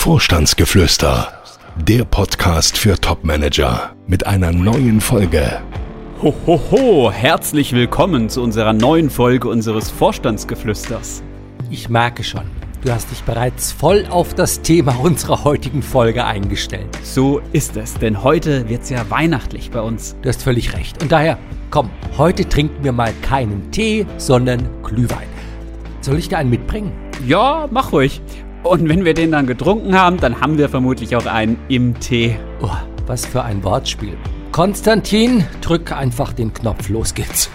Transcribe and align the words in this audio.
Vorstandsgeflüster, 0.00 1.30
der 1.76 2.06
Podcast 2.06 2.78
für 2.78 2.98
Topmanager 2.98 3.94
mit 4.06 4.26
einer 4.26 4.50
neuen 4.50 4.98
Folge. 4.98 5.60
Ho, 6.22 6.34
ho, 6.46 6.58
ho, 6.70 7.12
herzlich 7.12 7.74
willkommen 7.74 8.30
zu 8.30 8.40
unserer 8.40 8.72
neuen 8.72 9.10
Folge 9.10 9.46
unseres 9.46 9.90
Vorstandsgeflüsters. 9.90 11.22
Ich 11.68 11.90
merke 11.90 12.24
schon, 12.24 12.44
du 12.82 12.90
hast 12.90 13.10
dich 13.10 13.22
bereits 13.24 13.72
voll 13.72 14.06
auf 14.08 14.32
das 14.32 14.62
Thema 14.62 14.98
unserer 14.98 15.44
heutigen 15.44 15.82
Folge 15.82 16.24
eingestellt. 16.24 16.98
So 17.02 17.42
ist 17.52 17.76
es, 17.76 17.92
denn 17.92 18.24
heute 18.24 18.70
wird 18.70 18.84
es 18.84 18.88
ja 18.88 19.04
weihnachtlich 19.10 19.70
bei 19.70 19.82
uns. 19.82 20.16
Du 20.22 20.30
hast 20.30 20.42
völlig 20.42 20.72
recht. 20.72 21.02
Und 21.02 21.12
daher, 21.12 21.36
komm, 21.70 21.90
heute 22.16 22.48
trinken 22.48 22.82
wir 22.82 22.92
mal 22.92 23.12
keinen 23.20 23.70
Tee, 23.70 24.06
sondern 24.16 24.66
Glühwein. 24.82 25.28
Soll 26.00 26.16
ich 26.16 26.30
dir 26.30 26.38
einen 26.38 26.48
mitbringen? 26.48 26.90
Ja, 27.26 27.68
mach 27.70 27.92
ruhig. 27.92 28.22
Und 28.62 28.88
wenn 28.88 29.04
wir 29.04 29.14
den 29.14 29.32
dann 29.32 29.46
getrunken 29.46 29.94
haben, 29.94 30.18
dann 30.18 30.40
haben 30.40 30.58
wir 30.58 30.68
vermutlich 30.68 31.16
auch 31.16 31.26
einen 31.26 31.58
im 31.68 31.98
Tee. 31.98 32.36
Oh, 32.60 32.68
was 33.06 33.24
für 33.24 33.42
ein 33.42 33.64
Wortspiel. 33.64 34.16
Konstantin, 34.52 35.44
drück 35.60 35.92
einfach 35.92 36.32
den 36.32 36.52
Knopf, 36.52 36.88
los 36.88 37.14
geht's. 37.14 37.48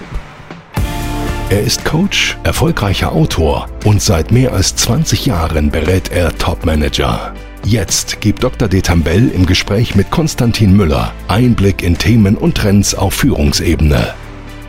Er 1.52 1.62
ist 1.62 1.86
Coach, 1.86 2.38
erfolgreicher 2.44 3.12
Autor 3.12 3.70
und 3.86 4.02
seit 4.02 4.32
mehr 4.32 4.54
als 4.54 4.76
20 4.78 5.28
Jahren 5.28 5.70
berät 5.70 6.12
er 6.12 6.36
Topmanager. 6.36 7.34
Jetzt 7.64 8.20
gibt 8.20 8.44
Dr. 8.44 8.68
Detambell 8.68 9.30
im 9.30 9.46
Gespräch 9.46 9.96
mit 9.96 10.10
Konstantin 10.10 10.76
Müller 10.76 11.14
Einblick 11.28 11.84
in 11.84 11.98
Themen 12.00 12.36
und 12.36 12.56
Trends 12.56 12.96
auf 12.96 13.14
Führungsebene. 13.14 14.16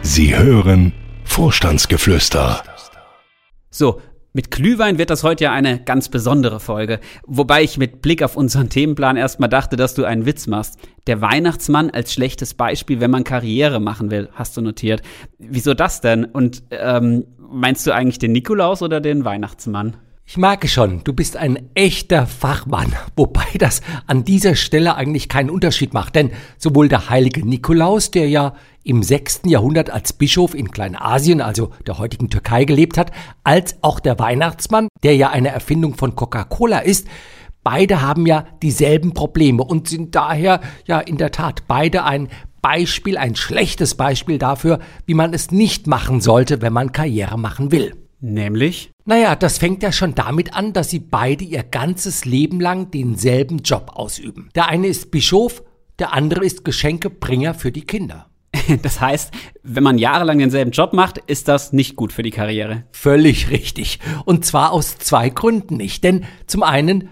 Sie 0.03 0.37
hören 0.37 0.93
Vorstandsgeflüster. 1.25 2.63
So, 3.71 4.01
mit 4.37 4.51
Glühwein 4.51 4.99
wird 4.99 5.09
das 5.09 5.25
heute 5.25 5.45
ja 5.45 5.53
eine 5.53 5.83
ganz 5.83 6.11
besondere 6.11 6.61
Folge. 6.61 7.01
Wobei 7.27 7.63
ich 7.63 7.79
mit 7.79 8.03
Blick 8.03 8.23
auf 8.23 8.37
unseren 8.37 8.69
Themenplan 8.69 9.17
erstmal 9.17 9.49
dachte, 9.49 9.77
dass 9.77 9.95
du 9.95 10.05
einen 10.05 10.27
Witz 10.27 10.47
machst. 10.47 10.79
Der 11.07 11.23
Weihnachtsmann 11.23 11.89
als 11.89 12.13
schlechtes 12.13 12.53
Beispiel, 12.53 13.01
wenn 13.01 13.11
man 13.11 13.25
Karriere 13.25 13.81
machen 13.81 14.11
will, 14.11 14.29
hast 14.35 14.55
du 14.59 14.61
notiert. 14.61 15.01
Wieso 15.39 15.73
das 15.73 16.03
denn? 16.03 16.27
Und 16.27 16.65
ähm, 16.71 17.25
meinst 17.39 17.87
du 17.87 17.93
eigentlich 17.93 18.19
den 18.19 18.33
Nikolaus 18.33 18.83
oder 18.83 19.01
den 19.01 19.25
Weihnachtsmann? 19.25 19.97
Ich 20.29 20.37
merke 20.37 20.67
schon, 20.67 21.05
du 21.05 21.13
bist 21.13 21.37
ein 21.37 21.71
echter 21.75 22.27
Fachmann, 22.27 22.93
wobei 23.15 23.47
das 23.59 23.81
an 24.09 24.25
dieser 24.25 24.57
Stelle 24.57 24.97
eigentlich 24.97 25.29
keinen 25.29 25.51
Unterschied 25.51 25.95
macht, 25.95 26.17
denn 26.17 26.33
sowohl 26.59 26.89
der 26.89 27.09
heilige 27.09 27.47
Nikolaus, 27.47 28.11
der 28.11 28.29
ja 28.29 28.55
im 28.83 29.05
6. 29.05 29.43
Jahrhundert 29.47 29.89
als 29.89 30.13
Bischof 30.13 30.55
in 30.55 30.73
Kleinasien, 30.73 31.41
also 31.41 31.71
der 31.87 31.99
heutigen 31.99 32.29
Türkei 32.29 32.65
gelebt 32.65 32.99
hat, 32.99 33.13
als 33.45 33.77
auch 33.83 34.01
der 34.01 34.19
Weihnachtsmann, 34.19 34.89
der 35.05 35.15
ja 35.15 35.31
eine 35.31 35.51
Erfindung 35.51 35.95
von 35.95 36.17
Coca-Cola 36.17 36.81
ist, 36.81 37.07
beide 37.63 38.03
haben 38.03 38.27
ja 38.27 38.47
dieselben 38.63 39.15
Probleme 39.15 39.63
und 39.63 39.89
sind 39.89 40.17
daher 40.17 40.61
ja 40.87 40.99
in 40.99 41.19
der 41.19 41.31
Tat 41.31 41.63
beide 41.69 42.03
ein 42.03 42.29
Beispiel, 42.63 43.17
ein 43.17 43.37
schlechtes 43.37 43.95
Beispiel 43.95 44.39
dafür, 44.39 44.81
wie 45.07 45.15
man 45.15 45.33
es 45.33 45.53
nicht 45.53 45.87
machen 45.87 46.21
sollte, 46.21 46.63
wenn 46.63 46.73
man 46.73 46.91
Karriere 46.91 47.39
machen 47.39 47.71
will. 47.71 47.95
Nämlich? 48.21 48.91
Naja, 49.09 49.37
das 49.37 49.59
fängt 49.59 49.85
ja 49.85 49.93
schon 49.93 50.17
damit 50.17 50.55
an, 50.55 50.73
dass 50.73 50.91
sie 50.91 50.99
beide 50.99 51.45
ihr 51.45 51.63
ganzes 51.63 52.25
Leben 52.25 52.61
lang 52.61 52.91
denselben 52.91 53.59
Job 53.59 53.93
ausüben. 53.95 54.49
Der 54.57 54.69
eine 54.69 54.89
ist 54.89 55.13
Bischof, 55.13 55.63
der 56.01 56.13
andere 56.13 56.45
ist 56.45 56.65
Geschenkebringer 56.65 57.55
für 57.55 57.73
die 57.73 57.87
Kinder. 57.87 58.27
Das 58.83 59.01
heißt, 59.01 59.33
wenn 59.63 59.85
man 59.85 59.99
jahrelang 59.99 60.41
denselben 60.41 60.73
Job 60.73 60.93
macht, 60.93 61.19
ist 61.19 61.47
das 61.47 61.73
nicht 61.73 61.95
gut 61.95 62.13
für 62.13 62.25
die 62.25 62.33
Karriere. 62.33 62.83
Völlig 62.91 63.49
richtig. 63.51 64.01
Und 64.25 64.45
zwar 64.45 64.73
aus 64.73 64.99
zwei 64.99 65.29
Gründen 65.29 65.77
nicht. 65.77 66.03
Denn 66.03 66.25
zum 66.49 66.65
einen 66.65 67.09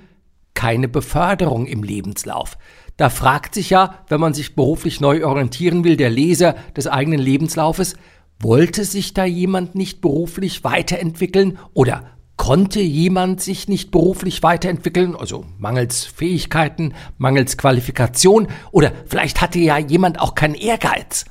keine 0.54 0.88
Beförderung 0.88 1.66
im 1.66 1.84
Lebenslauf. 1.84 2.58
Da 2.96 3.08
fragt 3.08 3.54
sich 3.54 3.70
ja, 3.70 4.00
wenn 4.08 4.20
man 4.20 4.34
sich 4.34 4.56
beruflich 4.56 5.00
neu 5.00 5.24
orientieren 5.24 5.84
will, 5.84 5.96
der 5.96 6.10
Leser 6.10 6.56
des 6.76 6.86
eigenen 6.86 7.20
Lebenslaufes, 7.20 7.96
wollte 8.40 8.84
sich 8.84 9.14
da 9.14 9.24
jemand 9.24 9.74
nicht 9.74 10.00
beruflich 10.00 10.64
weiterentwickeln 10.64 11.58
oder 11.72 12.04
konnte 12.36 12.80
jemand 12.80 13.40
sich 13.40 13.68
nicht 13.68 13.90
beruflich 13.90 14.42
weiterentwickeln, 14.42 15.14
also 15.16 15.44
mangels 15.58 16.04
Fähigkeiten, 16.04 16.94
mangels 17.16 17.56
Qualifikation 17.56 18.48
oder 18.72 18.92
vielleicht 19.06 19.40
hatte 19.40 19.58
ja 19.58 19.78
jemand 19.78 20.20
auch 20.20 20.34
keinen 20.34 20.54
Ehrgeiz. 20.54 21.24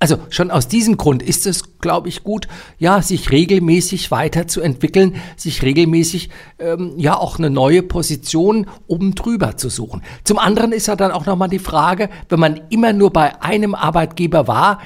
Also 0.00 0.18
schon 0.30 0.52
aus 0.52 0.68
diesem 0.68 0.96
Grund 0.96 1.24
ist 1.24 1.44
es, 1.44 1.80
glaube 1.80 2.08
ich, 2.08 2.22
gut, 2.22 2.46
ja, 2.78 3.02
sich 3.02 3.32
regelmäßig 3.32 4.12
weiterzuentwickeln, 4.12 5.16
sich 5.36 5.62
regelmäßig 5.62 6.30
ähm, 6.60 6.92
ja 6.96 7.18
auch 7.18 7.38
eine 7.38 7.50
neue 7.50 7.82
Position 7.82 8.68
oben 8.86 9.16
drüber 9.16 9.56
zu 9.56 9.68
suchen. 9.68 10.02
Zum 10.22 10.38
anderen 10.38 10.70
ist 10.70 10.86
ja 10.86 10.94
dann 10.94 11.10
auch 11.10 11.26
nochmal 11.26 11.48
die 11.48 11.58
Frage, 11.58 12.10
wenn 12.28 12.38
man 12.38 12.60
immer 12.70 12.92
nur 12.92 13.12
bei 13.12 13.42
einem 13.42 13.74
Arbeitgeber 13.74 14.46
war, 14.46 14.78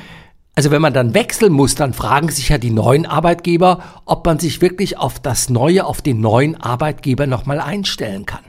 also 0.55 0.71
wenn 0.71 0.83
man 0.83 0.93
dann 0.93 1.15
wechseln 1.15 1.53
muss, 1.53 1.75
dann 1.75 1.95
fragen 1.95 2.29
sich 2.29 2.51
ja 2.51 2.59
die 2.59 2.71
neuen 2.71 3.07
Arbeitgeber, 3.07 3.83
ob 4.05 4.27
man 4.27 4.39
sich 4.39 4.61
wirklich 4.61 4.99
auf 4.99 5.19
das 5.19 5.49
Neue, 5.49 5.87
auf 5.87 6.03
den 6.03 6.21
neuen 6.21 6.61
Arbeitgeber 6.61 7.27
nochmal 7.27 7.61
einstellen 7.61 8.27
kann. 8.27 8.43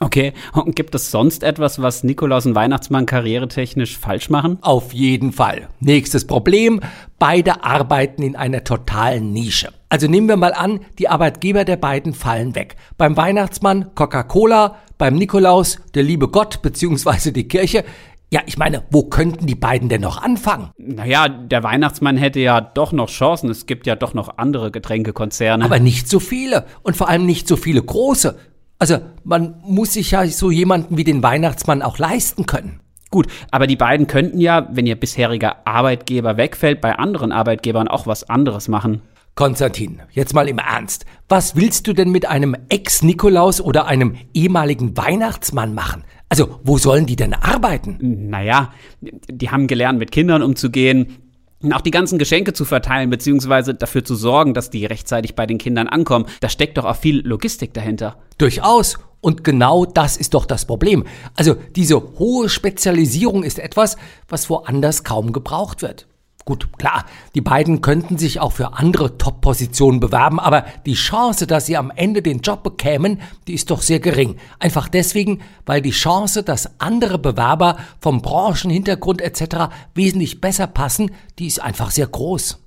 Okay, 0.00 0.32
und 0.52 0.76
gibt 0.76 0.94
es 0.94 1.10
sonst 1.10 1.42
etwas, 1.42 1.82
was 1.82 2.04
Nikolaus 2.04 2.46
und 2.46 2.54
Weihnachtsmann 2.54 3.04
karrieretechnisch 3.04 3.98
falsch 3.98 4.30
machen? 4.30 4.58
Auf 4.60 4.92
jeden 4.92 5.32
Fall. 5.32 5.68
Nächstes 5.80 6.24
Problem, 6.24 6.80
beide 7.18 7.64
arbeiten 7.64 8.22
in 8.22 8.36
einer 8.36 8.62
totalen 8.62 9.32
Nische. 9.32 9.72
Also 9.88 10.06
nehmen 10.06 10.28
wir 10.28 10.36
mal 10.36 10.54
an, 10.54 10.80
die 11.00 11.08
Arbeitgeber 11.08 11.64
der 11.64 11.78
beiden 11.78 12.14
fallen 12.14 12.54
weg. 12.54 12.76
Beim 12.96 13.16
Weihnachtsmann 13.16 13.92
Coca-Cola, 13.96 14.76
beim 14.98 15.16
Nikolaus 15.16 15.78
der 15.94 16.04
liebe 16.04 16.28
Gott 16.28 16.62
bzw. 16.62 17.32
die 17.32 17.48
Kirche. 17.48 17.84
Ja, 18.30 18.42
ich 18.44 18.58
meine, 18.58 18.82
wo 18.90 19.04
könnten 19.04 19.46
die 19.46 19.54
beiden 19.54 19.88
denn 19.88 20.02
noch 20.02 20.20
anfangen? 20.22 20.70
Naja, 20.76 21.28
der 21.28 21.62
Weihnachtsmann 21.62 22.18
hätte 22.18 22.40
ja 22.40 22.60
doch 22.60 22.92
noch 22.92 23.08
Chancen. 23.08 23.48
Es 23.48 23.64
gibt 23.64 23.86
ja 23.86 23.96
doch 23.96 24.12
noch 24.12 24.36
andere 24.36 24.70
Getränkekonzerne. 24.70 25.64
Aber 25.64 25.78
nicht 25.78 26.08
so 26.08 26.20
viele 26.20 26.66
und 26.82 26.94
vor 26.94 27.08
allem 27.08 27.24
nicht 27.24 27.48
so 27.48 27.56
viele 27.56 27.82
große. 27.82 28.36
Also 28.78 28.98
man 29.24 29.56
muss 29.64 29.94
sich 29.94 30.10
ja 30.10 30.26
so 30.26 30.50
jemanden 30.50 30.98
wie 30.98 31.04
den 31.04 31.22
Weihnachtsmann 31.22 31.80
auch 31.80 31.98
leisten 31.98 32.44
können. 32.44 32.80
Gut, 33.10 33.26
aber 33.50 33.66
die 33.66 33.76
beiden 33.76 34.06
könnten 34.06 34.38
ja, 34.38 34.68
wenn 34.70 34.86
ihr 34.86 34.96
bisheriger 34.96 35.66
Arbeitgeber 35.66 36.36
wegfällt, 36.36 36.82
bei 36.82 36.96
anderen 36.98 37.32
Arbeitgebern 37.32 37.88
auch 37.88 38.06
was 38.06 38.28
anderes 38.28 38.68
machen. 38.68 39.00
Konstantin, 39.34 40.02
jetzt 40.10 40.34
mal 40.34 40.48
im 40.48 40.58
Ernst. 40.58 41.06
Was 41.28 41.56
willst 41.56 41.86
du 41.86 41.94
denn 41.94 42.10
mit 42.10 42.26
einem 42.26 42.56
Ex-Nikolaus 42.68 43.60
oder 43.60 43.86
einem 43.86 44.16
ehemaligen 44.34 44.96
Weihnachtsmann 44.96 45.74
machen? 45.74 46.04
Also, 46.28 46.60
wo 46.62 46.78
sollen 46.78 47.06
die 47.06 47.16
denn 47.16 47.34
arbeiten? 47.34 48.28
Naja, 48.28 48.72
die 49.00 49.50
haben 49.50 49.66
gelernt, 49.66 49.98
mit 49.98 50.12
Kindern 50.12 50.42
umzugehen, 50.42 51.18
und 51.60 51.72
auch 51.72 51.80
die 51.80 51.90
ganzen 51.90 52.18
Geschenke 52.18 52.52
zu 52.52 52.64
verteilen, 52.64 53.10
beziehungsweise 53.10 53.74
dafür 53.74 54.04
zu 54.04 54.14
sorgen, 54.14 54.54
dass 54.54 54.70
die 54.70 54.86
rechtzeitig 54.86 55.34
bei 55.34 55.46
den 55.46 55.58
Kindern 55.58 55.88
ankommen. 55.88 56.26
Da 56.40 56.48
steckt 56.48 56.78
doch 56.78 56.84
auch 56.84 56.96
viel 56.96 57.26
Logistik 57.26 57.74
dahinter. 57.74 58.16
Durchaus. 58.38 58.98
Und 59.20 59.42
genau 59.42 59.84
das 59.84 60.16
ist 60.16 60.34
doch 60.34 60.46
das 60.46 60.66
Problem. 60.66 61.04
Also 61.34 61.56
diese 61.74 62.00
hohe 62.18 62.48
Spezialisierung 62.48 63.42
ist 63.42 63.58
etwas, 63.58 63.96
was 64.28 64.48
woanders 64.48 65.02
kaum 65.02 65.32
gebraucht 65.32 65.82
wird. 65.82 66.06
Gut, 66.48 66.78
klar, 66.78 67.04
die 67.34 67.42
beiden 67.42 67.82
könnten 67.82 68.16
sich 68.16 68.40
auch 68.40 68.52
für 68.52 68.72
andere 68.72 69.18
Top-Positionen 69.18 70.00
bewerben, 70.00 70.40
aber 70.40 70.64
die 70.86 70.94
Chance, 70.94 71.46
dass 71.46 71.66
sie 71.66 71.76
am 71.76 71.92
Ende 71.94 72.22
den 72.22 72.40
Job 72.40 72.62
bekämen, 72.62 73.20
die 73.46 73.52
ist 73.52 73.70
doch 73.70 73.82
sehr 73.82 74.00
gering. 74.00 74.36
Einfach 74.58 74.88
deswegen, 74.88 75.42
weil 75.66 75.82
die 75.82 75.90
Chance, 75.90 76.42
dass 76.42 76.80
andere 76.80 77.18
Bewerber 77.18 77.76
vom 78.00 78.22
Branchenhintergrund 78.22 79.20
etc. 79.20 79.68
wesentlich 79.94 80.40
besser 80.40 80.66
passen, 80.66 81.10
die 81.38 81.48
ist 81.48 81.60
einfach 81.60 81.90
sehr 81.90 82.06
groß. 82.06 82.58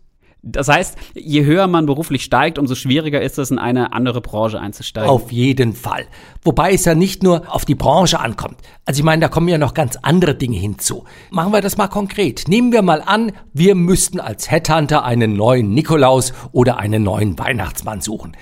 Das 0.44 0.70
heißt, 0.70 0.98
je 1.14 1.46
höher 1.46 1.68
man 1.68 1.86
beruflich 1.86 2.24
steigt, 2.24 2.58
umso 2.58 2.74
schwieriger 2.74 3.22
ist 3.22 3.38
es, 3.38 3.52
in 3.52 3.60
eine 3.60 3.94
andere 3.94 4.22
Branche 4.22 4.60
einzusteigen. 4.60 5.10
Auf 5.10 5.32
jeden 5.32 5.74
Fall. 5.74 6.06
Wobei 6.44 6.74
es 6.74 6.86
ja 6.86 6.96
nicht 6.96 7.22
nur 7.22 7.44
auf 7.54 7.64
die 7.64 7.76
Branche 7.76 8.20
ankommt. 8.20 8.58
Also 8.86 9.00
ich 9.00 9.04
meine, 9.04 9.22
da 9.22 9.28
kommen 9.28 9.48
ja 9.50 9.60
noch 9.60 9.76
ganz 9.76 9.98
andere 10.02 10.34
Dinge 10.34 10.58
hinzu. 10.58 11.06
Machen 11.30 11.54
wir 11.54 11.62
das 11.62 11.78
mal 11.78 11.88
konkret. 11.88 12.48
Nehmen 12.48 12.72
wir 12.72 12.82
mal 12.82 13.04
an, 13.06 13.34
wir 13.54 13.76
müssten 13.76 14.20
als 14.20 14.50
Headhunter 14.50 15.06
einen 15.06 15.36
neuen 15.36 15.76
Nikolaus 15.76 16.34
oder 16.52 16.78
einen 16.78 17.04
neuen 17.04 17.38
Weihnachtsmann 17.38 18.02
suchen. 18.02 18.36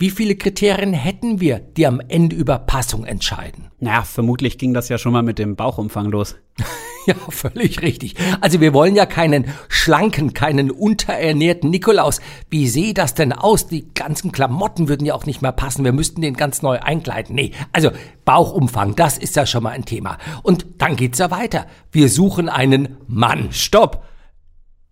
Wie 0.00 0.10
viele 0.10 0.36
Kriterien 0.36 0.92
hätten 0.92 1.40
wir, 1.40 1.58
die 1.58 1.84
am 1.84 1.98
Ende 1.98 2.36
über 2.36 2.60
Passung 2.60 3.04
entscheiden? 3.04 3.72
Naja, 3.80 4.02
vermutlich 4.02 4.56
ging 4.56 4.72
das 4.72 4.88
ja 4.88 4.96
schon 4.96 5.12
mal 5.12 5.24
mit 5.24 5.40
dem 5.40 5.56
Bauchumfang 5.56 6.06
los. 6.06 6.36
ja, 7.06 7.16
völlig 7.30 7.82
richtig. 7.82 8.14
Also 8.40 8.60
wir 8.60 8.72
wollen 8.72 8.94
ja 8.94 9.06
keinen 9.06 9.46
schlanken, 9.68 10.34
keinen 10.34 10.70
unterernährten 10.70 11.68
Nikolaus. 11.68 12.20
Wie 12.48 12.68
sehe 12.68 12.94
das 12.94 13.14
denn 13.14 13.32
aus? 13.32 13.66
Die 13.66 13.92
ganzen 13.92 14.30
Klamotten 14.30 14.88
würden 14.88 15.04
ja 15.04 15.14
auch 15.14 15.26
nicht 15.26 15.42
mehr 15.42 15.50
passen. 15.50 15.84
Wir 15.84 15.92
müssten 15.92 16.20
den 16.20 16.34
ganz 16.34 16.62
neu 16.62 16.78
einkleiden. 16.78 17.34
Nee, 17.34 17.50
also 17.72 17.90
Bauchumfang, 18.24 18.94
das 18.94 19.18
ist 19.18 19.34
ja 19.34 19.46
schon 19.46 19.64
mal 19.64 19.70
ein 19.70 19.84
Thema. 19.84 20.18
Und 20.44 20.64
dann 20.78 20.94
geht's 20.94 21.18
ja 21.18 21.32
weiter. 21.32 21.66
Wir 21.90 22.08
suchen 22.08 22.48
einen 22.48 22.98
Mann. 23.08 23.48
Stopp! 23.50 24.04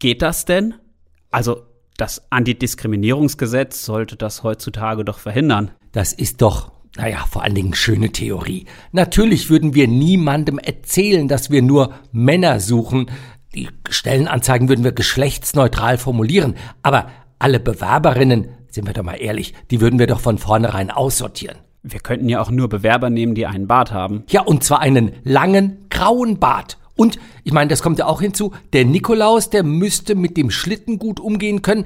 Geht 0.00 0.20
das 0.20 0.46
denn? 0.46 0.74
Also 1.30 1.65
das 1.96 2.30
Antidiskriminierungsgesetz 2.30 3.84
sollte 3.84 4.16
das 4.16 4.42
heutzutage 4.42 5.04
doch 5.04 5.18
verhindern. 5.18 5.70
Das 5.92 6.12
ist 6.12 6.42
doch 6.42 6.72
Naja, 6.96 7.24
vor 7.30 7.42
allen 7.42 7.54
Dingen 7.54 7.74
schöne 7.74 8.10
Theorie. 8.10 8.64
Natürlich 8.92 9.50
würden 9.50 9.74
wir 9.74 9.86
niemandem 9.86 10.58
erzählen, 10.58 11.28
dass 11.28 11.50
wir 11.50 11.60
nur 11.60 11.92
Männer 12.10 12.58
suchen. 12.58 13.10
Die 13.54 13.68
Stellenanzeigen 13.88 14.68
würden 14.68 14.84
wir 14.84 14.92
geschlechtsneutral 14.92 15.98
formulieren. 15.98 16.54
Aber 16.82 17.08
alle 17.38 17.60
Bewerberinnen, 17.60 18.48
sind 18.70 18.86
wir 18.86 18.94
doch 18.94 19.02
mal 19.02 19.20
ehrlich, 19.20 19.52
die 19.70 19.80
würden 19.80 19.98
wir 19.98 20.06
doch 20.06 20.20
von 20.20 20.38
vornherein 20.38 20.90
aussortieren. 20.90 21.58
Wir 21.82 22.00
könnten 22.00 22.28
ja 22.28 22.40
auch 22.40 22.50
nur 22.50 22.68
Bewerber 22.68 23.10
nehmen, 23.10 23.34
die 23.34 23.46
einen 23.46 23.66
Bart 23.66 23.92
haben. 23.92 24.24
Ja, 24.28 24.42
und 24.42 24.64
zwar 24.64 24.80
einen 24.80 25.12
langen, 25.22 25.86
grauen 25.90 26.38
Bart. 26.38 26.78
Und 26.96 27.18
ich 27.44 27.52
meine, 27.52 27.68
das 27.68 27.82
kommt 27.82 27.98
ja 27.98 28.06
auch 28.06 28.20
hinzu, 28.20 28.52
der 28.72 28.84
Nikolaus, 28.84 29.50
der 29.50 29.62
müsste 29.62 30.14
mit 30.14 30.36
dem 30.36 30.50
Schlitten 30.50 30.98
gut 30.98 31.20
umgehen 31.20 31.62
können. 31.62 31.84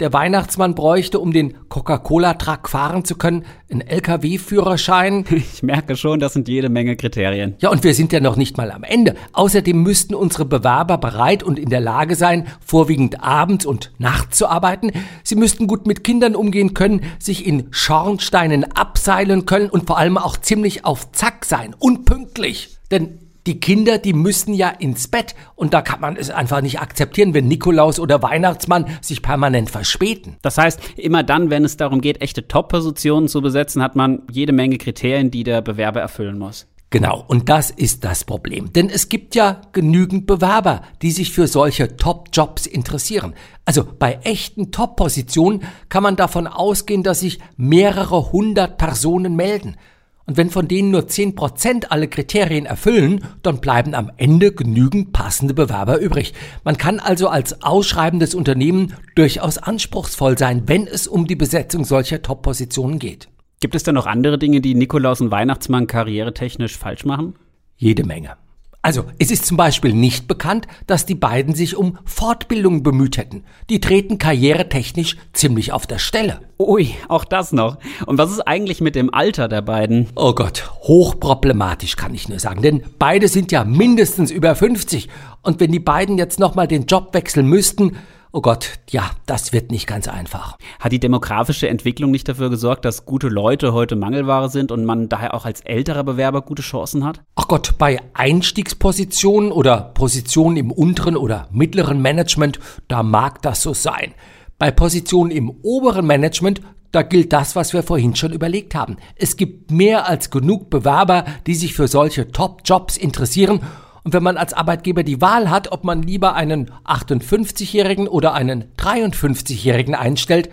Der 0.00 0.12
Weihnachtsmann 0.12 0.74
bräuchte, 0.74 1.20
um 1.20 1.32
den 1.32 1.68
Coca-Cola-Truck 1.68 2.68
fahren 2.68 3.04
zu 3.04 3.14
können, 3.14 3.44
einen 3.70 3.82
LKW-Führerschein. 3.82 5.24
Ich 5.52 5.62
merke 5.62 5.96
schon, 5.96 6.18
das 6.18 6.32
sind 6.32 6.48
jede 6.48 6.68
Menge 6.70 6.96
Kriterien. 6.96 7.54
Ja, 7.60 7.70
und 7.70 7.84
wir 7.84 7.94
sind 7.94 8.12
ja 8.12 8.18
noch 8.18 8.36
nicht 8.36 8.56
mal 8.56 8.72
am 8.72 8.82
Ende. 8.82 9.14
Außerdem 9.32 9.80
müssten 9.80 10.14
unsere 10.14 10.44
Bewerber 10.44 10.98
bereit 10.98 11.42
und 11.42 11.58
in 11.58 11.68
der 11.68 11.80
Lage 11.80 12.16
sein, 12.16 12.48
vorwiegend 12.64 13.22
abends 13.22 13.64
und 13.64 13.92
nachts 13.98 14.38
zu 14.38 14.48
arbeiten. 14.48 14.90
Sie 15.22 15.36
müssten 15.36 15.68
gut 15.68 15.86
mit 15.86 16.02
Kindern 16.02 16.34
umgehen 16.34 16.74
können, 16.74 17.02
sich 17.20 17.46
in 17.46 17.68
Schornsteinen 17.70 18.64
abseilen 18.72 19.46
können 19.46 19.70
und 19.70 19.86
vor 19.86 19.98
allem 19.98 20.18
auch 20.18 20.36
ziemlich 20.36 20.84
auf 20.84 21.12
Zack 21.12 21.44
sein 21.44 21.76
und 21.78 22.06
pünktlich. 22.06 22.76
Denn 22.90 23.18
die 23.46 23.60
Kinder, 23.60 23.98
die 23.98 24.12
müssen 24.12 24.54
ja 24.54 24.68
ins 24.68 25.08
Bett 25.08 25.34
und 25.54 25.74
da 25.74 25.82
kann 25.82 26.00
man 26.00 26.16
es 26.16 26.30
einfach 26.30 26.60
nicht 26.60 26.80
akzeptieren, 26.80 27.34
wenn 27.34 27.48
Nikolaus 27.48 27.98
oder 27.98 28.22
Weihnachtsmann 28.22 28.86
sich 29.00 29.22
permanent 29.22 29.70
verspäten. 29.70 30.36
Das 30.42 30.58
heißt, 30.58 30.80
immer 30.96 31.22
dann, 31.22 31.50
wenn 31.50 31.64
es 31.64 31.76
darum 31.76 32.00
geht, 32.00 32.20
echte 32.20 32.46
Top-Positionen 32.46 33.28
zu 33.28 33.40
besetzen, 33.42 33.82
hat 33.82 33.96
man 33.96 34.22
jede 34.30 34.52
Menge 34.52 34.78
Kriterien, 34.78 35.30
die 35.30 35.44
der 35.44 35.60
Bewerber 35.60 36.00
erfüllen 36.00 36.38
muss. 36.38 36.66
Genau, 36.92 37.24
und 37.26 37.48
das 37.48 37.70
ist 37.70 38.04
das 38.04 38.22
Problem. 38.24 38.70
Denn 38.74 38.90
es 38.90 39.08
gibt 39.08 39.34
ja 39.34 39.62
genügend 39.72 40.26
Bewerber, 40.26 40.82
die 41.00 41.10
sich 41.10 41.32
für 41.32 41.46
solche 41.46 41.96
Top-Jobs 41.96 42.66
interessieren. 42.66 43.32
Also 43.64 43.82
bei 43.98 44.18
echten 44.24 44.72
Top-Positionen 44.72 45.62
kann 45.88 46.02
man 46.02 46.16
davon 46.16 46.46
ausgehen, 46.46 47.02
dass 47.02 47.20
sich 47.20 47.38
mehrere 47.56 48.30
hundert 48.30 48.76
Personen 48.76 49.36
melden. 49.36 49.76
Und 50.26 50.36
wenn 50.36 50.50
von 50.50 50.68
denen 50.68 50.90
nur 50.90 51.02
10% 51.02 51.86
alle 51.88 52.08
Kriterien 52.08 52.66
erfüllen, 52.66 53.24
dann 53.42 53.60
bleiben 53.60 53.94
am 53.94 54.10
Ende 54.16 54.52
genügend 54.52 55.12
passende 55.12 55.54
Bewerber 55.54 55.98
übrig. 55.98 56.32
Man 56.64 56.78
kann 56.78 57.00
also 57.00 57.28
als 57.28 57.62
ausschreibendes 57.62 58.34
Unternehmen 58.34 58.94
durchaus 59.14 59.58
anspruchsvoll 59.58 60.38
sein, 60.38 60.62
wenn 60.66 60.86
es 60.86 61.08
um 61.08 61.26
die 61.26 61.36
Besetzung 61.36 61.84
solcher 61.84 62.22
Top-Positionen 62.22 62.98
geht. 62.98 63.28
Gibt 63.60 63.74
es 63.74 63.82
denn 63.82 63.94
noch 63.94 64.06
andere 64.06 64.38
Dinge, 64.38 64.60
die 64.60 64.74
Nikolaus 64.74 65.20
und 65.20 65.30
Weihnachtsmann 65.30 65.86
karrieretechnisch 65.86 66.76
falsch 66.76 67.04
machen? 67.04 67.34
Jede 67.76 68.04
Menge. 68.04 68.41
Also, 68.84 69.04
es 69.20 69.30
ist 69.30 69.46
zum 69.46 69.56
Beispiel 69.56 69.92
nicht 69.92 70.26
bekannt, 70.26 70.66
dass 70.88 71.06
die 71.06 71.14
beiden 71.14 71.54
sich 71.54 71.76
um 71.76 71.98
Fortbildung 72.04 72.82
bemüht 72.82 73.16
hätten. 73.16 73.44
Die 73.70 73.78
treten 73.78 74.18
karrieretechnisch 74.18 75.16
ziemlich 75.32 75.70
auf 75.70 75.86
der 75.86 75.98
Stelle. 75.98 76.40
Ui, 76.58 76.92
auch 77.06 77.24
das 77.24 77.52
noch. 77.52 77.78
Und 78.06 78.18
was 78.18 78.32
ist 78.32 78.40
eigentlich 78.40 78.80
mit 78.80 78.96
dem 78.96 79.14
Alter 79.14 79.46
der 79.46 79.62
beiden? 79.62 80.08
Oh 80.16 80.32
Gott, 80.34 80.68
hochproblematisch 80.80 81.94
kann 81.94 82.12
ich 82.12 82.28
nur 82.28 82.40
sagen, 82.40 82.60
denn 82.62 82.82
beide 82.98 83.28
sind 83.28 83.52
ja 83.52 83.62
mindestens 83.62 84.32
über 84.32 84.56
50. 84.56 85.08
Und 85.42 85.60
wenn 85.60 85.70
die 85.70 85.78
beiden 85.78 86.18
jetzt 86.18 86.40
nochmal 86.40 86.66
den 86.66 86.86
Job 86.86 87.14
wechseln 87.14 87.46
müssten, 87.46 87.96
Oh 88.34 88.40
Gott, 88.40 88.78
ja, 88.88 89.10
das 89.26 89.52
wird 89.52 89.70
nicht 89.70 89.86
ganz 89.86 90.08
einfach. 90.08 90.56
Hat 90.80 90.90
die 90.90 90.98
demografische 90.98 91.68
Entwicklung 91.68 92.10
nicht 92.10 92.26
dafür 92.26 92.48
gesorgt, 92.48 92.86
dass 92.86 93.04
gute 93.04 93.28
Leute 93.28 93.74
heute 93.74 93.94
Mangelware 93.94 94.48
sind 94.48 94.72
und 94.72 94.86
man 94.86 95.10
daher 95.10 95.34
auch 95.34 95.44
als 95.44 95.60
älterer 95.60 96.02
Bewerber 96.02 96.40
gute 96.40 96.62
Chancen 96.62 97.04
hat? 97.04 97.20
Ach 97.34 97.46
Gott, 97.46 97.74
bei 97.76 97.98
Einstiegspositionen 98.14 99.52
oder 99.52 99.92
Positionen 99.92 100.56
im 100.56 100.72
unteren 100.72 101.18
oder 101.18 101.46
mittleren 101.52 102.00
Management, 102.00 102.58
da 102.88 103.02
mag 103.02 103.42
das 103.42 103.60
so 103.60 103.74
sein. 103.74 104.14
Bei 104.58 104.70
Positionen 104.70 105.30
im 105.30 105.50
oberen 105.62 106.06
Management, 106.06 106.62
da 106.90 107.02
gilt 107.02 107.34
das, 107.34 107.54
was 107.54 107.74
wir 107.74 107.82
vorhin 107.82 108.16
schon 108.16 108.32
überlegt 108.32 108.74
haben. 108.74 108.96
Es 109.14 109.36
gibt 109.36 109.70
mehr 109.70 110.08
als 110.08 110.30
genug 110.30 110.70
Bewerber, 110.70 111.26
die 111.46 111.54
sich 111.54 111.74
für 111.74 111.86
solche 111.86 112.32
Top-Jobs 112.32 112.96
interessieren 112.96 113.60
und 114.04 114.12
wenn 114.12 114.22
man 114.22 114.36
als 114.36 114.52
Arbeitgeber 114.52 115.02
die 115.02 115.20
Wahl 115.20 115.50
hat, 115.50 115.70
ob 115.70 115.84
man 115.84 116.02
lieber 116.02 116.34
einen 116.34 116.70
58-Jährigen 116.84 118.08
oder 118.08 118.34
einen 118.34 118.64
53-Jährigen 118.76 119.94
einstellt, 119.94 120.50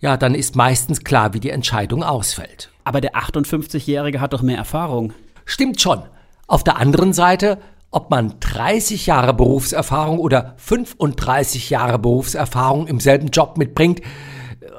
ja, 0.00 0.16
dann 0.16 0.34
ist 0.34 0.56
meistens 0.56 1.04
klar, 1.04 1.34
wie 1.34 1.40
die 1.40 1.50
Entscheidung 1.50 2.02
ausfällt. 2.02 2.70
Aber 2.84 3.02
der 3.02 3.14
58-Jährige 3.14 4.20
hat 4.20 4.32
doch 4.32 4.42
mehr 4.42 4.56
Erfahrung. 4.56 5.12
Stimmt 5.44 5.80
schon. 5.80 6.02
Auf 6.46 6.64
der 6.64 6.78
anderen 6.78 7.12
Seite, 7.12 7.58
ob 7.90 8.10
man 8.10 8.34
30 8.40 9.06
Jahre 9.06 9.34
Berufserfahrung 9.34 10.18
oder 10.18 10.54
35 10.56 11.68
Jahre 11.70 11.98
Berufserfahrung 11.98 12.86
im 12.86 12.98
selben 12.98 13.28
Job 13.28 13.58
mitbringt, 13.58 14.00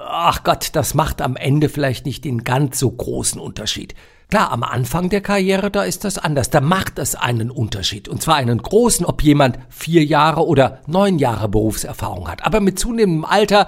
ach 0.07 0.43
Gott, 0.43 0.69
das 0.73 0.95
macht 0.95 1.21
am 1.21 1.35
Ende 1.35 1.69
vielleicht 1.69 2.05
nicht 2.05 2.25
den 2.25 2.43
ganz 2.43 2.79
so 2.79 2.89
großen 2.89 3.39
Unterschied. 3.39 3.93
Klar, 4.31 4.53
am 4.53 4.63
Anfang 4.63 5.09
der 5.09 5.19
Karriere, 5.19 5.69
da 5.69 5.83
ist 5.83 6.05
das 6.05 6.17
anders. 6.17 6.49
Da 6.49 6.61
macht 6.61 6.99
es 6.99 7.15
einen 7.15 7.51
Unterschied. 7.51 8.07
Und 8.07 8.21
zwar 8.21 8.35
einen 8.35 8.61
großen, 8.61 9.05
ob 9.05 9.21
jemand 9.21 9.59
vier 9.67 10.05
Jahre 10.05 10.47
oder 10.47 10.79
neun 10.87 11.19
Jahre 11.19 11.49
Berufserfahrung 11.49 12.29
hat. 12.29 12.45
Aber 12.45 12.61
mit 12.61 12.79
zunehmendem 12.79 13.25
Alter, 13.25 13.67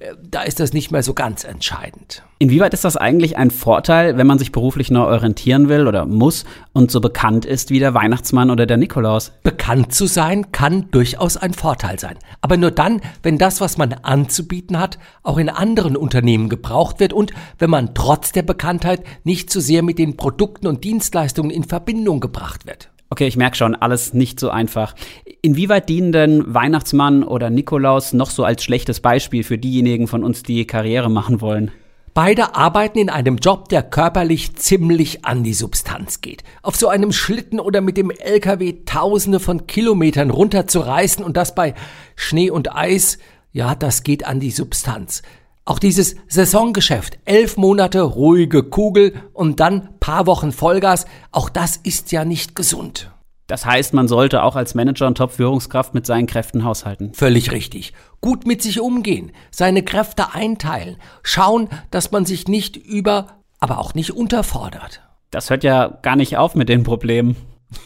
äh, 0.00 0.14
da 0.22 0.42
ist 0.42 0.60
das 0.60 0.74
nicht 0.74 0.90
mehr 0.90 1.02
so 1.02 1.14
ganz 1.14 1.44
entscheidend. 1.44 2.24
Inwieweit 2.42 2.74
ist 2.74 2.84
das 2.84 2.96
eigentlich 2.96 3.36
ein 3.36 3.52
Vorteil, 3.52 4.16
wenn 4.16 4.26
man 4.26 4.40
sich 4.40 4.50
beruflich 4.50 4.90
neu 4.90 5.04
orientieren 5.04 5.68
will 5.68 5.86
oder 5.86 6.06
muss 6.06 6.44
und 6.72 6.90
so 6.90 7.00
bekannt 7.00 7.44
ist 7.44 7.70
wie 7.70 7.78
der 7.78 7.94
Weihnachtsmann 7.94 8.50
oder 8.50 8.66
der 8.66 8.78
Nikolaus? 8.78 9.30
Bekannt 9.44 9.94
zu 9.94 10.08
sein 10.08 10.50
kann 10.50 10.90
durchaus 10.90 11.36
ein 11.36 11.54
Vorteil 11.54 12.00
sein. 12.00 12.16
Aber 12.40 12.56
nur 12.56 12.72
dann, 12.72 13.00
wenn 13.22 13.38
das, 13.38 13.60
was 13.60 13.78
man 13.78 13.92
anzubieten 13.92 14.80
hat, 14.80 14.98
auch 15.22 15.38
in 15.38 15.50
anderen 15.50 15.96
Unternehmen 15.96 16.48
gebraucht 16.48 16.98
wird 16.98 17.12
und 17.12 17.32
wenn 17.60 17.70
man 17.70 17.94
trotz 17.94 18.32
der 18.32 18.42
Bekanntheit 18.42 19.04
nicht 19.22 19.48
zu 19.48 19.60
sehr 19.60 19.84
mit 19.84 20.00
den 20.00 20.16
Produkten 20.16 20.66
und 20.66 20.82
Dienstleistungen 20.82 21.52
in 21.52 21.62
Verbindung 21.62 22.18
gebracht 22.18 22.66
wird. 22.66 22.90
Okay, 23.08 23.28
ich 23.28 23.36
merke 23.36 23.56
schon, 23.56 23.76
alles 23.76 24.14
nicht 24.14 24.40
so 24.40 24.50
einfach. 24.50 24.96
Inwieweit 25.42 25.88
dienen 25.88 26.10
denn 26.10 26.52
Weihnachtsmann 26.52 27.22
oder 27.22 27.50
Nikolaus 27.50 28.12
noch 28.12 28.30
so 28.30 28.42
als 28.42 28.64
schlechtes 28.64 28.98
Beispiel 28.98 29.44
für 29.44 29.58
diejenigen 29.58 30.08
von 30.08 30.24
uns, 30.24 30.42
die 30.42 30.66
Karriere 30.66 31.08
machen 31.08 31.40
wollen? 31.40 31.70
Beide 32.14 32.54
arbeiten 32.54 32.98
in 32.98 33.08
einem 33.08 33.36
Job, 33.36 33.70
der 33.70 33.82
körperlich 33.82 34.54
ziemlich 34.56 35.24
an 35.24 35.44
die 35.44 35.54
Substanz 35.54 36.20
geht. 36.20 36.44
Auf 36.60 36.76
so 36.76 36.88
einem 36.88 37.10
Schlitten 37.10 37.58
oder 37.58 37.80
mit 37.80 37.96
dem 37.96 38.10
LKW 38.10 38.84
Tausende 38.84 39.40
von 39.40 39.66
Kilometern 39.66 40.28
runterzureißen 40.28 41.24
und 41.24 41.38
das 41.38 41.54
bei 41.54 41.74
Schnee 42.14 42.50
und 42.50 42.76
Eis, 42.76 43.16
ja, 43.52 43.74
das 43.74 44.02
geht 44.02 44.26
an 44.26 44.40
die 44.40 44.50
Substanz. 44.50 45.22
Auch 45.64 45.78
dieses 45.78 46.16
Saisongeschäft, 46.28 47.18
elf 47.24 47.56
Monate 47.56 48.02
ruhige 48.02 48.64
Kugel 48.64 49.14
und 49.32 49.60
dann 49.60 49.98
paar 49.98 50.26
Wochen 50.26 50.52
Vollgas, 50.52 51.06
auch 51.30 51.48
das 51.48 51.78
ist 51.78 52.12
ja 52.12 52.26
nicht 52.26 52.54
gesund. 52.54 53.11
Das 53.52 53.66
heißt, 53.66 53.92
man 53.92 54.08
sollte 54.08 54.44
auch 54.44 54.56
als 54.56 54.74
Manager 54.74 55.06
und 55.06 55.18
Top-Führungskraft 55.18 55.92
mit 55.92 56.06
seinen 56.06 56.26
Kräften 56.26 56.64
haushalten. 56.64 57.12
Völlig 57.12 57.52
richtig. 57.52 57.92
Gut 58.22 58.46
mit 58.46 58.62
sich 58.62 58.80
umgehen, 58.80 59.30
seine 59.50 59.82
Kräfte 59.82 60.32
einteilen, 60.32 60.96
schauen, 61.22 61.68
dass 61.90 62.12
man 62.12 62.24
sich 62.24 62.48
nicht 62.48 62.78
über, 62.78 63.26
aber 63.60 63.76
auch 63.76 63.92
nicht 63.92 64.12
unterfordert. 64.12 65.02
Das 65.30 65.50
hört 65.50 65.64
ja 65.64 65.98
gar 66.00 66.16
nicht 66.16 66.38
auf 66.38 66.54
mit 66.54 66.70
den 66.70 66.82
Problemen. 66.82 67.36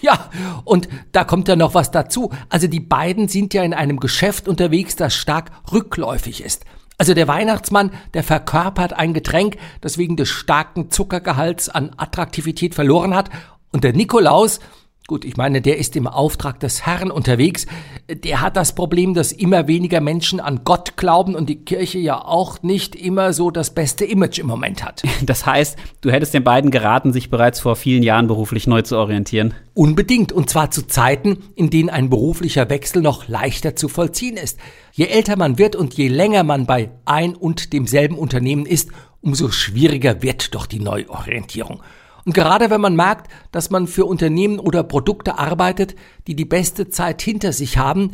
Ja, 0.01 0.31
und 0.65 0.89
da 1.11 1.25
kommt 1.25 1.49
ja 1.49 1.57
noch 1.57 1.75
was 1.75 1.91
dazu. 1.91 2.31
Also 2.49 2.69
die 2.69 2.79
beiden 2.79 3.27
sind 3.27 3.53
ja 3.53 3.65
in 3.65 3.75
einem 3.75 3.99
Geschäft 3.99 4.47
unterwegs, 4.47 4.95
das 4.95 5.17
stark 5.17 5.51
rückläufig 5.73 6.45
ist. 6.45 6.65
Also 6.97 7.13
der 7.13 7.27
Weihnachtsmann, 7.27 7.91
der 8.15 8.23
verkörpert 8.23 8.93
ein 8.93 9.15
Getränk, 9.15 9.57
das 9.81 9.99
wegen 9.99 10.17
des 10.17 10.29
starken 10.29 10.93
Zuckergehalts 10.93 11.69
an 11.69 11.91
Attraktivität 11.97 12.77
verloren 12.77 13.17
hat. 13.17 13.31
Und 13.73 13.83
der 13.83 13.95
Nikolaus, 13.95 14.61
Gut, 15.09 15.25
ich 15.25 15.37
meine, 15.37 15.63
der 15.63 15.79
ist 15.79 15.95
im 15.95 16.09
Auftrag 16.09 16.59
des 16.59 16.85
Herrn 16.85 17.13
unterwegs. 17.13 17.67
Der 18.09 18.41
hat 18.41 18.57
das 18.57 18.75
Problem, 18.75 19.15
dass 19.15 19.31
immer 19.31 19.69
weniger 19.69 20.01
Menschen 20.01 20.41
an 20.41 20.63
Gott 20.65 20.97
glauben 20.97 21.37
und 21.37 21.49
die 21.49 21.65
Kirche 21.65 22.01
ja 22.01 22.25
auch 22.25 22.61
nicht 22.65 22.97
immer 22.97 23.33
so 23.33 23.53
das 23.53 23.73
beste 23.73 24.05
Image 24.05 24.41
im 24.41 24.49
Moment 24.49 24.85
hat. 24.85 25.03
Das 25.23 25.47
heißt, 25.47 25.79
du 26.01 26.11
hättest 26.11 26.35
den 26.35 26.45
beiden 26.45 26.71
geraten, 26.71 27.13
sich 27.13 27.31
bereits 27.31 27.61
vor 27.61 27.77
vielen 27.77 28.03
Jahren 28.03 28.27
beruflich 28.27 28.67
neu 28.67 28.83
zu 28.83 28.97
orientieren. 28.97 29.55
Unbedingt, 29.75 30.33
und 30.33 30.51
zwar 30.51 30.71
zu 30.71 30.87
Zeiten, 30.87 31.39
in 31.55 31.71
denen 31.71 31.89
ein 31.89 32.11
beruflicher 32.11 32.69
Wechsel 32.69 33.01
noch 33.01 33.29
leichter 33.29 33.77
zu 33.77 33.89
vollziehen 33.89 34.37
ist. 34.37 34.59
Je 34.93 35.07
älter 35.07 35.37
man 35.37 35.57
wird 35.59 35.77
und 35.77 35.95
je 35.95 36.09
länger 36.09 36.43
man 36.43 36.67
bei 36.67 36.91
ein 37.05 37.35
und 37.35 37.73
demselben 37.73 38.19
Unternehmen 38.19 38.67
ist, 38.67 38.91
umso 39.21 39.51
schwieriger 39.51 40.23
wird 40.23 40.55
doch 40.55 40.67
die 40.67 40.81
Neuorientierung. 40.81 41.81
Und 42.27 42.35
gerade 42.35 42.71
wenn 42.71 42.81
man 42.81 42.97
merkt, 42.97 43.31
dass 43.53 43.71
man 43.71 43.87
für 43.87 44.05
Unternehmen 44.05 44.59
oder 44.59 44.83
Produkte 44.83 45.39
arbeitet, 45.39 45.95
die 46.27 46.35
die 46.35 46.45
beste 46.45 46.91
Zeit 46.91 47.23
hinter 47.23 47.53
sich 47.53 47.79
haben, 47.79 48.11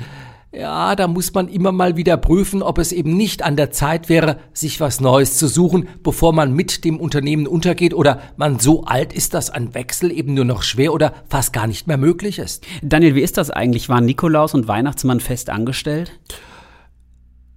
ja, 0.55 0.95
da 0.97 1.09
muss 1.09 1.33
man 1.33 1.49
immer 1.49 1.73
mal 1.73 1.97
wieder 1.97 2.19
prüfen, 2.19 2.63
ob 2.63 2.77
es 2.77 2.93
eben 2.93 3.17
nicht 3.17 3.43
an 3.43 3.57
der 3.57 3.71
Zeit 3.71 4.11
wäre, 4.11 4.39
sich 4.53 4.81
was 4.81 5.01
Neues 5.01 5.39
zu 5.39 5.49
suchen, 5.49 5.89
bevor 6.03 6.35
man 6.35 6.53
mit 6.53 6.85
dem 6.85 7.01
Unternehmen 7.01 7.47
untergeht 7.47 7.95
oder 7.95 8.21
man 8.37 8.59
so 8.59 8.85
alt 8.85 9.15
ist, 9.15 9.33
dass 9.33 9.49
ein 9.49 9.73
Wechsel 9.73 10.13
eben 10.13 10.35
nur 10.35 10.45
noch 10.45 10.63
schwer 10.63 10.93
oder 10.93 11.15
fast 11.31 11.55
gar 11.55 11.67
nicht 11.67 11.87
mehr 11.87 11.97
möglich 11.97 12.39
ist. 12.39 12.67
Daniel, 12.83 13.15
wie 13.15 13.23
ist 13.23 13.39
das 13.39 13.51
eigentlich? 13.51 13.89
Waren 13.89 14.05
Nikolaus 14.05 14.53
und 14.53 14.69
Weihnachtsmann 14.69 15.21
fest 15.21 15.49
angestellt? 15.49 16.21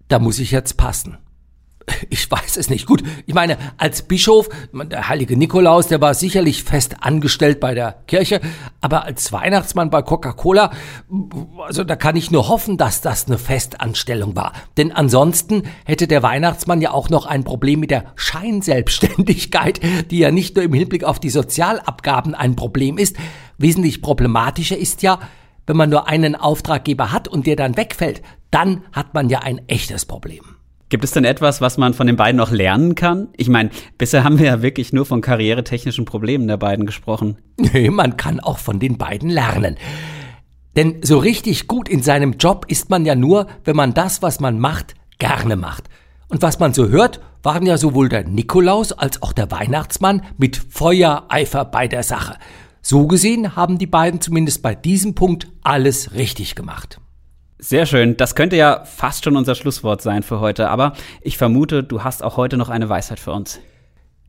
Da 0.07 0.19
muss 0.19 0.39
ich 0.39 0.51
jetzt 0.51 0.77
passen. 0.77 1.17
Ich 2.09 2.29
weiß 2.29 2.57
es 2.57 2.69
nicht. 2.69 2.85
Gut, 2.85 3.03
ich 3.25 3.33
meine, 3.33 3.57
als 3.77 4.01
Bischof, 4.03 4.49
der 4.73 5.07
heilige 5.09 5.37
Nikolaus, 5.37 5.87
der 5.87 6.01
war 6.01 6.13
sicherlich 6.13 6.63
fest 6.63 6.97
angestellt 7.01 7.59
bei 7.59 7.73
der 7.73 8.03
Kirche, 8.07 8.41
aber 8.81 9.05
als 9.05 9.31
Weihnachtsmann 9.31 9.89
bei 9.89 10.01
Coca-Cola, 10.01 10.71
also 11.65 11.83
da 11.83 11.95
kann 11.95 12.15
ich 12.15 12.31
nur 12.31 12.47
hoffen, 12.47 12.77
dass 12.77 13.01
das 13.01 13.27
eine 13.27 13.37
Festanstellung 13.37 14.35
war. 14.35 14.53
Denn 14.77 14.91
ansonsten 14.91 15.63
hätte 15.85 16.07
der 16.07 16.23
Weihnachtsmann 16.23 16.81
ja 16.81 16.91
auch 16.91 17.09
noch 17.09 17.25
ein 17.25 17.43
Problem 17.43 17.79
mit 17.79 17.91
der 17.91 18.05
Scheinselbstständigkeit, 18.15 19.79
die 20.11 20.19
ja 20.19 20.31
nicht 20.31 20.55
nur 20.55 20.65
im 20.65 20.73
Hinblick 20.73 21.03
auf 21.03 21.19
die 21.19 21.29
Sozialabgaben 21.29 22.35
ein 22.35 22.55
Problem 22.55 22.97
ist. 22.97 23.15
Wesentlich 23.57 24.01
problematischer 24.01 24.77
ist 24.77 25.01
ja, 25.01 25.19
wenn 25.67 25.77
man 25.77 25.89
nur 25.89 26.07
einen 26.07 26.35
Auftraggeber 26.35 27.11
hat 27.11 27.27
und 27.27 27.47
der 27.47 27.55
dann 27.55 27.77
wegfällt, 27.77 28.21
dann 28.51 28.83
hat 28.91 29.13
man 29.13 29.29
ja 29.29 29.39
ein 29.39 29.61
echtes 29.67 30.05
Problem. 30.05 30.54
Gibt 30.95 31.03
es 31.03 31.11
denn 31.11 31.25
etwas, 31.25 31.59
was 31.59 31.77
man 31.77 31.93
von 31.93 32.07
den 32.07 32.15
beiden 32.15 32.37
noch 32.37 32.51
lernen 32.51 32.95
kann? 32.95 33.27
Ich 33.35 33.49
meine, 33.49 33.69
bisher 33.97 34.23
haben 34.23 34.39
wir 34.39 34.45
ja 34.45 34.61
wirklich 34.61 34.93
nur 34.93 35.05
von 35.05 35.19
karrieretechnischen 35.19 36.05
Problemen 36.05 36.47
der 36.47 36.55
beiden 36.55 36.85
gesprochen. 36.85 37.37
Nee, 37.57 37.89
man 37.89 38.15
kann 38.15 38.39
auch 38.39 38.59
von 38.59 38.79
den 38.79 38.97
beiden 38.97 39.29
lernen. 39.29 39.75
Denn 40.77 41.01
so 41.03 41.17
richtig 41.17 41.67
gut 41.67 41.89
in 41.89 42.01
seinem 42.01 42.37
Job 42.39 42.63
ist 42.69 42.89
man 42.89 43.05
ja 43.05 43.13
nur, 43.13 43.47
wenn 43.65 43.75
man 43.75 43.93
das, 43.93 44.21
was 44.21 44.39
man 44.39 44.57
macht, 44.57 44.95
gerne 45.19 45.57
macht. 45.57 45.89
Und 46.29 46.41
was 46.41 46.59
man 46.59 46.73
so 46.73 46.87
hört, 46.87 47.19
waren 47.43 47.65
ja 47.65 47.77
sowohl 47.77 48.07
der 48.07 48.23
Nikolaus 48.23 48.93
als 48.93 49.21
auch 49.21 49.33
der 49.33 49.51
Weihnachtsmann 49.51 50.21
mit 50.37 50.55
Feuereifer 50.55 51.65
bei 51.65 51.89
der 51.89 52.03
Sache. 52.03 52.37
So 52.81 53.05
gesehen 53.07 53.57
haben 53.57 53.79
die 53.79 53.85
beiden 53.85 54.21
zumindest 54.21 54.61
bei 54.61 54.75
diesem 54.75 55.13
Punkt 55.13 55.49
alles 55.61 56.13
richtig 56.13 56.55
gemacht. 56.55 57.01
Sehr 57.57 57.85
schön. 57.85 58.17
Das 58.17 58.35
könnte 58.35 58.55
ja 58.55 58.83
fast 58.85 59.23
schon 59.23 59.37
unser 59.37 59.55
Schlusswort 59.55 60.01
sein 60.01 60.23
für 60.23 60.39
heute, 60.39 60.69
aber 60.69 60.93
ich 61.21 61.37
vermute, 61.37 61.83
du 61.83 62.03
hast 62.03 62.23
auch 62.23 62.37
heute 62.37 62.57
noch 62.57 62.69
eine 62.69 62.89
Weisheit 62.89 63.19
für 63.19 63.31
uns. 63.31 63.59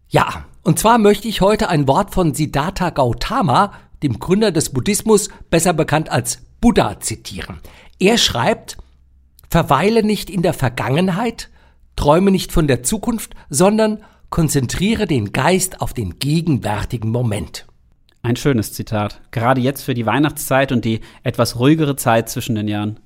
Ja, 0.09 0.45
und 0.63 0.79
zwar 0.79 0.99
möchte 0.99 1.27
ich 1.27 1.41
heute 1.41 1.69
ein 1.69 1.89
Wort 1.89 2.15
von 2.15 2.35
Siddhartha 2.35 2.91
Gautama, 2.91 3.73
dem 4.03 4.21
Gründer 4.21 4.53
des 4.53 4.71
Buddhismus, 4.71 5.29
besser 5.51 5.73
bekannt 5.73 6.11
als 6.11 6.39
Buddha, 6.61 7.01
zitieren. 7.01 7.59
Er 7.99 8.19
schreibt, 8.19 8.77
Verweile 9.51 10.03
nicht 10.03 10.31
in 10.31 10.43
der 10.43 10.53
Vergangenheit, 10.53 11.51
träume 11.97 12.31
nicht 12.31 12.53
von 12.53 12.67
der 12.67 12.83
Zukunft, 12.83 13.35
sondern 13.49 14.03
konzentriere 14.31 15.07
den 15.07 15.33
Geist 15.33 15.81
auf 15.81 15.95
den 15.95 16.19
gegenwärtigen 16.19 17.11
Moment. 17.11 17.67
Ein 18.23 18.37
schönes 18.37 18.73
Zitat, 18.73 19.21
gerade 19.31 19.61
jetzt 19.61 19.83
für 19.83 19.95
die 19.95 20.05
Weihnachtszeit 20.05 20.73
und 20.73 20.85
die 20.85 21.01
etwas 21.23 21.59
ruhigere 21.59 21.97
Zeit 21.97 22.29
zwischen 22.29 22.57
den 22.57 22.67
Jahren. 22.69 22.99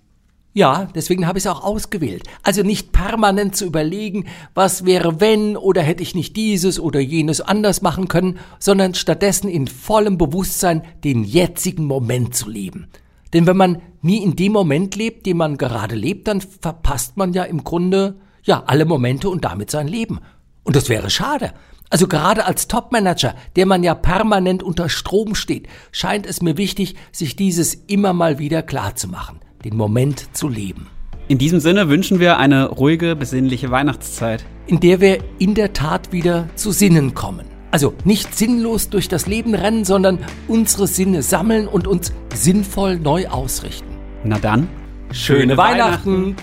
Ja, 0.53 0.89
deswegen 0.97 1.29
habe 1.29 1.39
ich 1.39 1.45
es 1.45 1.51
auch 1.51 1.63
ausgewählt. 1.63 2.25
Also 2.43 2.63
nicht 2.63 2.91
permanent 2.91 3.55
zu 3.55 3.67
überlegen, 3.67 4.27
was 4.53 4.85
wäre 4.85 5.21
wenn 5.21 5.57
oder 5.57 5.81
hätte 5.81 6.03
ich 6.03 6.17
nicht 6.17 6.35
dieses 6.35 6.81
oder 6.81 6.99
jenes 6.99 7.41
anders 7.41 7.83
machen 7.83 8.09
können, 8.09 8.39
sondern 8.59 8.95
stattdessen 8.95 9.49
in 9.49 9.69
vollem 9.69 10.19
Bewusstsein 10.19 10.83
den 11.05 11.23
jetzigen 11.23 11.85
Moment 11.85 12.35
zu 12.35 12.51
leben. 12.51 12.89
Denn 13.33 13.47
wenn 13.47 13.57
man 13.57 13.81
nie 14.03 14.25
in 14.25 14.35
dem 14.35 14.51
Moment 14.51 14.97
lebt, 14.97 15.25
den 15.27 15.37
man 15.37 15.57
gerade 15.57 15.95
lebt, 15.95 16.27
dann 16.27 16.41
verpasst 16.41 17.17
man 17.17 17.33
ja 17.33 17.45
im 17.45 17.63
Grunde 17.63 18.17
ja 18.43 18.65
alle 18.67 18.87
Momente 18.87 19.29
und 19.29 19.45
damit 19.45 19.71
sein 19.71 19.87
Leben. 19.87 20.19
Und 20.65 20.75
das 20.75 20.89
wäre 20.89 21.11
schade. 21.11 21.53
Also 21.91 22.09
gerade 22.09 22.45
als 22.45 22.67
Topmanager, 22.67 23.37
der 23.55 23.67
man 23.67 23.85
ja 23.85 23.95
permanent 23.95 24.65
unter 24.65 24.89
Strom 24.89 25.37
steht, 25.37 25.69
scheint 25.93 26.27
es 26.27 26.43
mir 26.43 26.57
wichtig, 26.57 26.97
sich 27.13 27.37
dieses 27.37 27.75
immer 27.75 28.13
mal 28.13 28.41
wieder 28.41 28.63
klar 28.63 28.97
zu 28.97 29.07
machen 29.07 29.39
den 29.65 29.77
Moment 29.77 30.37
zu 30.37 30.49
leben. 30.49 30.89
In 31.29 31.39
diesem 31.39 31.61
Sinne 31.61 31.89
wünschen 31.89 32.19
wir 32.19 32.39
eine 32.39 32.69
ruhige, 32.69 33.15
besinnliche 33.15 33.71
Weihnachtszeit. 33.71 34.45
In 34.67 34.81
der 34.81 35.01
wir 35.01 35.19
in 35.39 35.55
der 35.55 35.73
Tat 35.73 36.13
wieder 36.13 36.49
zu 36.57 36.73
Sinnen 36.73 37.15
kommen. 37.15 37.47
Also 37.71 37.95
nicht 38.05 38.35
sinnlos 38.35 38.91
durch 38.91 39.07
das 39.07 39.29
Leben 39.29 39.55
rennen, 39.55 39.85
sondern 39.85 40.19
unsere 40.49 40.89
Sinne 40.89 41.23
sammeln 41.23 41.69
und 41.69 41.87
uns 41.87 42.13
sinnvoll 42.35 42.99
neu 42.99 43.29
ausrichten. 43.29 43.87
Na 44.25 44.39
dann, 44.39 44.69
schöne, 45.13 45.41
schöne 45.41 45.57
Weihnachten. 45.57 46.11
Weihnachten! 46.11 46.37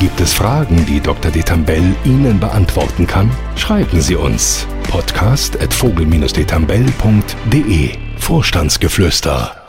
Gibt 0.00 0.20
es 0.20 0.32
Fragen, 0.32 0.84
die 0.86 0.98
Dr. 0.98 1.30
Detambell 1.30 1.94
Ihnen 2.04 2.40
beantworten 2.40 3.06
kann? 3.06 3.30
Schreiben 3.54 4.00
Sie 4.00 4.16
uns 4.16 4.66
podcast 4.88 5.60
at 5.60 5.74
vogel-detambell.de 5.74 7.90
Vorstandsgeflüster 8.18 9.59